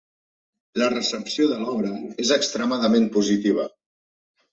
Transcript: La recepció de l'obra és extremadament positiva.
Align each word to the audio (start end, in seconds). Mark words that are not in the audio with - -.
La 0.81 0.85
recepció 0.93 1.45
de 1.51 1.57
l'obra 1.63 1.91
és 2.23 2.31
extremadament 2.37 3.07
positiva. 3.19 3.67